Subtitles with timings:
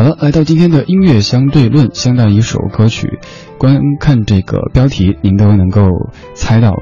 [0.00, 3.18] 好了，来到今天的音乐相对论，相当一首歌曲，
[3.58, 5.82] 观看这个标题，您都能够
[6.32, 6.72] 猜到，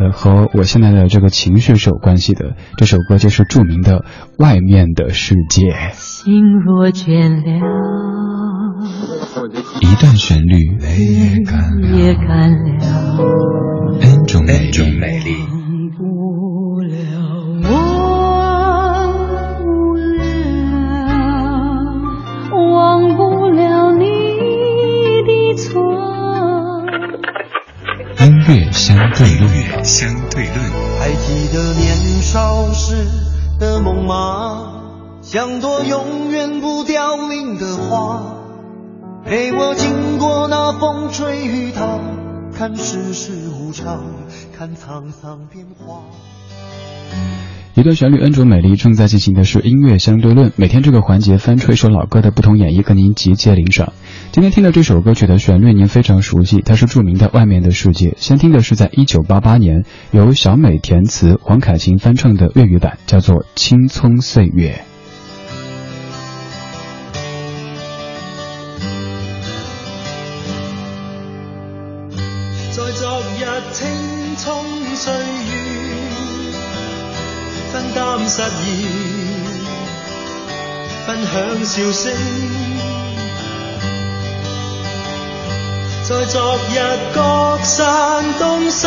[0.00, 2.56] 呃，和我现在的这个情绪是有关系的。
[2.76, 3.98] 这首歌就是著名的
[4.38, 5.70] 《外面的世界》。
[5.92, 6.34] 心
[6.64, 7.44] 若倦了，
[9.80, 10.98] 一段旋律，泪
[11.96, 12.66] 也干了
[14.00, 15.33] ，N 种美丽。
[28.46, 30.58] 乐相对论，相对论。
[31.00, 33.06] 还记得年少时
[33.58, 34.82] 的梦吗？
[35.22, 38.22] 像朵永远不凋零的花，
[39.24, 41.98] 陪我经过那风吹雨打，
[42.54, 44.04] 看世事无常，
[44.56, 46.02] 看沧桑变化。
[47.76, 53.92] 一段旋律恩卓美丽正在进行的是音乐相对论，每天这个环节翻出一首老歌的不同演绎，跟您集结领赏。
[54.30, 58.10] 今天听到这首歌曲的旋律您非常熟悉，它是著名的《外面的世界》。
[58.16, 64.84] 先听的是在一九八八年由小美填词、黄凯芹翻唱的粤语版，叫做《青葱岁月》。
[81.06, 81.32] 分享
[81.64, 82.02] 笑声，
[86.08, 86.36] 在昨
[86.70, 86.72] 日
[87.14, 87.18] 各
[87.62, 88.86] 散东西，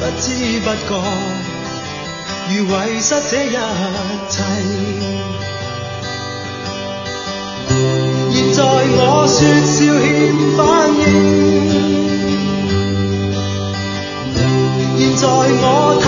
[0.00, 0.24] 不知
[0.60, 0.90] 不觉
[2.48, 3.48] 如遗失这一
[4.28, 4.34] 切。
[8.32, 10.10] 现在我说笑欠
[10.56, 10.60] 反
[10.98, 11.00] 应。
[14.98, 15.64] 现在我
[16.02, 16.06] 叹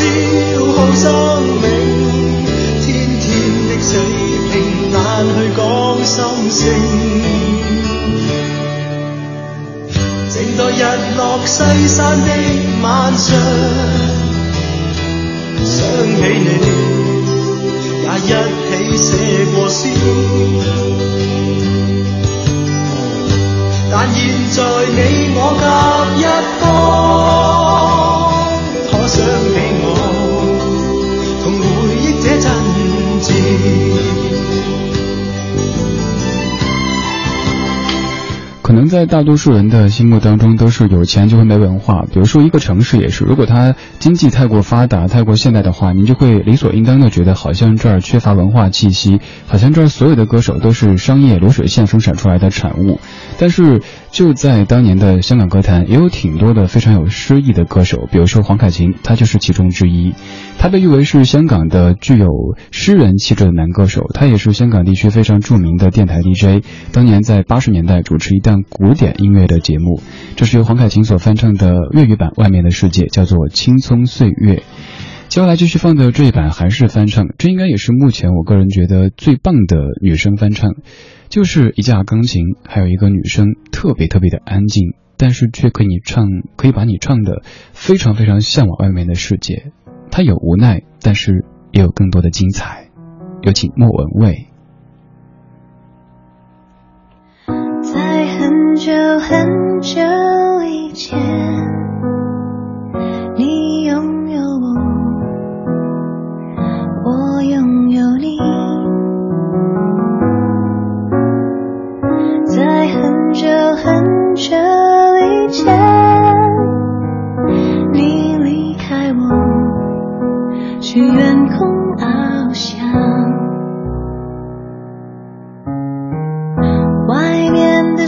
[0.00, 0.04] 消
[0.72, 1.04] 耗生
[1.60, 1.64] 命，
[2.80, 2.88] 天
[3.20, 3.26] 天
[3.68, 3.90] 的水
[4.50, 4.54] 平
[4.90, 4.98] 难
[5.36, 5.60] 去讲
[6.04, 6.16] 心
[6.50, 6.60] 声，
[10.30, 10.80] 静待日
[11.16, 11.54] 落西
[11.88, 12.28] 山的
[12.82, 12.84] 晚
[13.18, 13.28] 上，
[15.64, 15.76] 想
[16.16, 16.48] 起你。
[18.22, 19.08] 也一起写
[19.54, 19.78] 过诗，
[23.90, 24.18] 但现
[24.50, 24.58] 在
[24.94, 24.98] 你
[25.34, 25.64] 我隔
[26.20, 26.22] 一
[26.60, 26.64] 方，
[38.70, 42.02] 可能在大多数人的心目当中，都是有钱就会没文化。
[42.02, 53.00] 比如说一个城市也是，如果它经济太过发达、太过现代的话，你就会理所应当的觉得好像这儿缺乏文化气息，好像这儿所有的歌手都是商业流水线生产出来的产物。
[53.40, 53.82] 但是
[54.12, 60.14] 就在当年的香港歌坛，也有挺多的非常有诗意的歌手，比如说黄凯芹，他就是其中之一。
[60.58, 62.28] 他被誉为是香港的具有
[62.72, 66.64] 诗人气质的男歌手，他也是香港地区非常著名的电台 DJ。
[66.92, 70.02] 当年在八十年代主持一档古典音乐的节目，
[70.34, 74.56] 这是由黄凯芹所翻唱的粤语版《外面的世界》，叫做《青葱岁月》。
[75.28, 80.72] 接下来继续放的这一版还是翻唱，这应该也是目前我个人觉得最棒的女生翻唱，
[81.30, 86.26] 就是一架钢琴，还有一个女生，特别特别的安静，但是却可以唱，
[86.56, 87.42] 可以把你唱的
[87.72, 89.70] 非常非常向往外面的世界。
[90.10, 92.88] 她有无奈，但是也有更多的精彩。
[93.42, 94.48] 有请莫文蔚。
[97.80, 100.00] 在很久很久
[100.68, 101.16] 以前，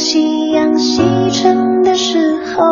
[0.00, 2.18] 夕阳西沉的时
[2.56, 2.64] 候，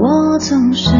[0.00, 0.90] 我总是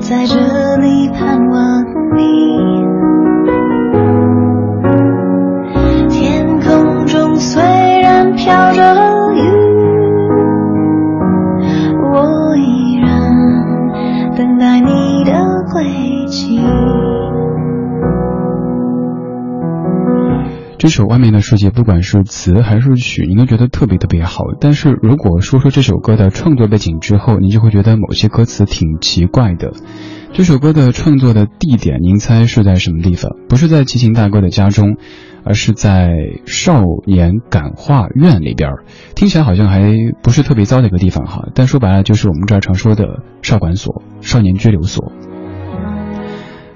[0.00, 1.82] 在这里盼望
[2.14, 2.83] 你。
[20.84, 24.44] 这首《外面的世界》，不管是词还是曲，你都觉得特别特别好。
[24.60, 29.72] 但是如果说说这首歌的创作背景之后，你就会觉得某些歌词挺奇怪的。
[30.34, 33.32] 这首歌的创作的地点，您猜是在什么地方？
[33.48, 34.98] 不是在齐秦大哥的家中，
[35.42, 36.10] 而是在
[36.44, 38.68] 少年感化院里边。
[39.14, 39.90] 听起来好像还
[40.22, 45.12] 不是特别糟的一个地方哈，但说白了就是我们这儿常说的少管所、少年拘留所。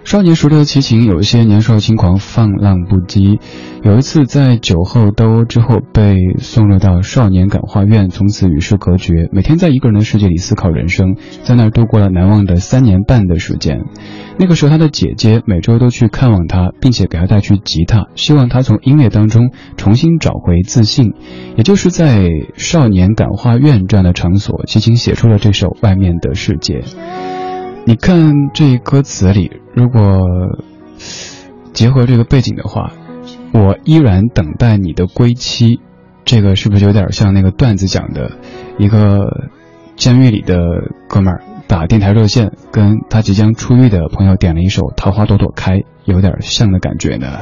[0.09, 3.39] 少年时的齐秦有一些年少轻狂、放浪不羁。
[3.83, 13.85] 有一次在酒后斗殴之后，被送入到少年感化院，从此与世隔绝，每天在一个人的世界里思考人生，在那儿度过了难忘的三年半的时间。
[14.39, 21.13] 那个时候，他的姐姐每周都去看望他，并且给他带去吉他，希望他从音乐当中重新找回自信。
[21.59, 26.81] 也就是在少年感化院这样的场所，齐秦写出了这首《外面的世界》。
[27.89, 30.21] 你看这歌词里，如果
[31.73, 32.93] 结合这个背景的话，
[33.55, 35.81] 我依然等待你的归期，
[36.27, 38.33] 这个是不是有点像那个段子讲的，
[38.77, 39.49] 一个
[39.97, 40.59] 监狱里的
[41.09, 47.39] 哥们儿打电台热线，跟他即将出狱的朋友点了一首《桃花朵朵开》，有点像的感觉呢。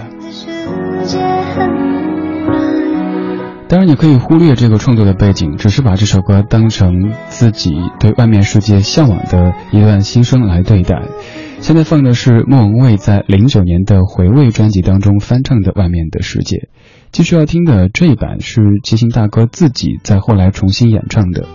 [3.69, 11.03] 当然，你可以忽略这个创作的背景，只是把这首歌当成自己对外面世界向往的一段心声来对待。
[11.59, 16.57] 现在放的是莫文蔚在零九年的回味专辑当中翻唱的《外面的世界》，
[17.11, 21.47] 继续要听的这一版是齐秦大哥自己在后来重新演唱的。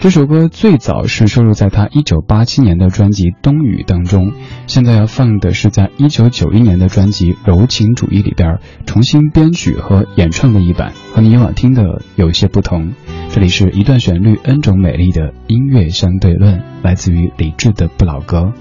[0.00, 4.32] 这首歌最早是收录在他一九八七年的专辑《冬雨》当中，
[4.66, 12.94] 现在要放的是在一九九一年的专辑《柔情主义》里边重新编曲和演唱的一版，和你以往听的有些不同。
[13.28, 18.54] 这里是一段旋律，n 种美丽的音乐相对论，来自于李志的不老歌。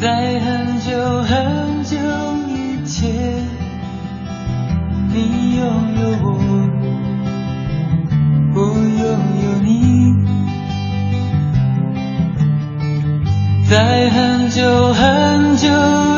[0.00, 1.55] 在很久很
[5.66, 6.26] 有我，
[8.54, 9.02] 我拥
[9.42, 9.70] 有你。
[13.68, 15.68] 在很久很久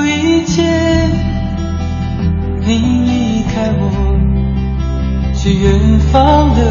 [0.05, 1.11] 以前，
[2.67, 2.69] 你
[3.07, 3.83] 离开我，
[5.35, 6.63] 去远方流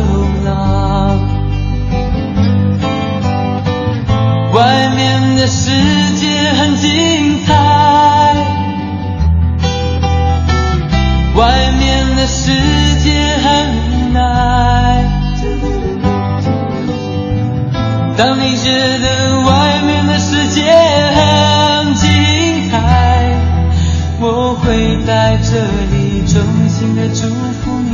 [25.49, 25.53] 这
[25.91, 25.95] 里
[26.27, 26.33] 衷
[26.67, 27.21] 心的祝
[27.61, 27.87] 福你。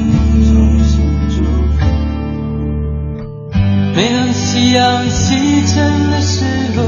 [3.95, 6.43] 每当夕阳西沉的时
[6.75, 6.81] 候，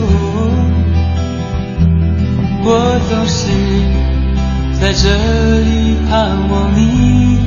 [2.64, 2.68] 我
[3.12, 3.48] 都是。
[4.82, 5.08] 在这
[5.60, 7.38] 里盼望你。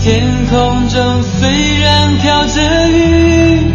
[0.00, 3.72] 天空中虽然飘着雨，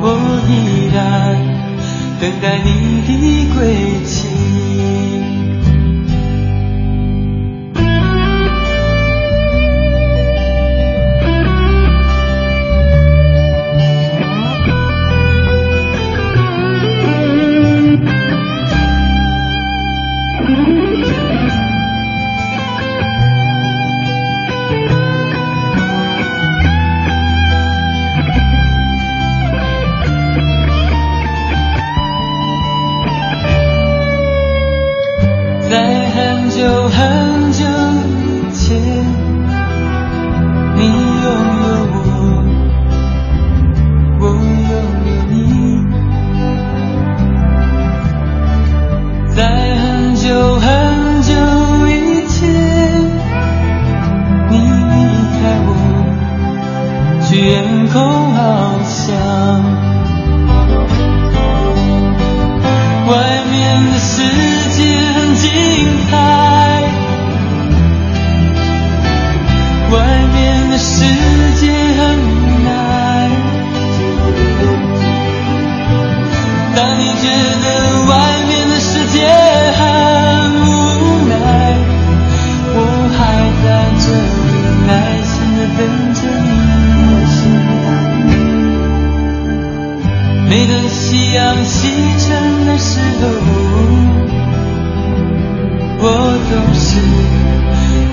[0.00, 0.04] 我
[0.46, 0.50] 依
[0.94, 1.55] 然
[2.20, 4.65] 等待你的归期。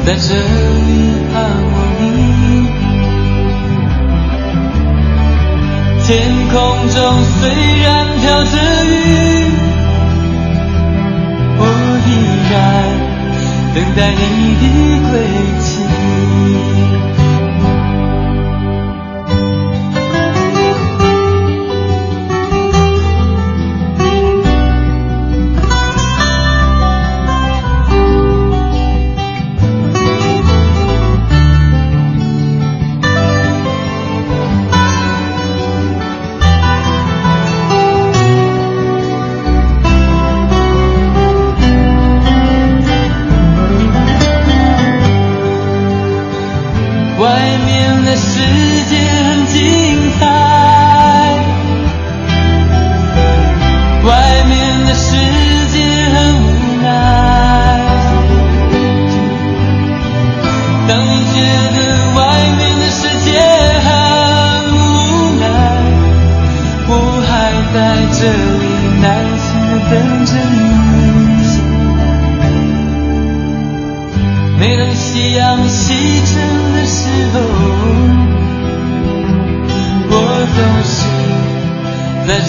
[0.06, 0.42] 在这里
[1.34, 1.42] 盼
[1.72, 2.68] 望你。
[6.06, 7.50] 天空中虽
[7.82, 9.33] 然飘着雨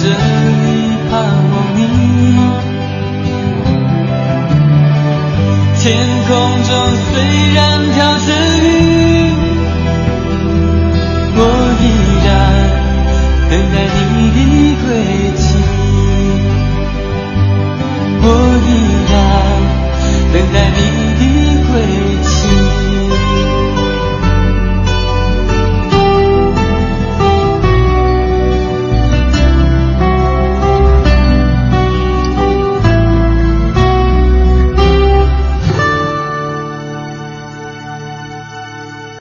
[0.05, 1.94] 这里盼望你